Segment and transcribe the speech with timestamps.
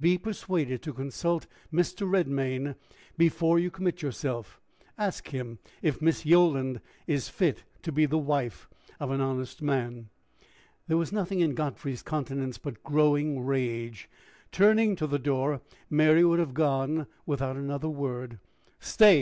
[0.00, 2.08] Be persuaded to consult Mr.
[2.08, 2.76] Redmain
[3.18, 4.60] before you commit yourself.
[4.96, 8.68] Ask him if Miss Yolland is fit to be the wife
[9.00, 10.08] of an honest man."
[10.86, 14.08] There was nothing in Godfrey's countenance but growing rage.
[14.52, 15.60] Turning to the door,
[15.90, 18.38] Mary would have gone without another word.
[18.78, 19.20] "Stay!"